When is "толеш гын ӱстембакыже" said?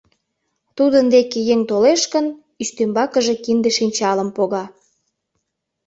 1.69-3.35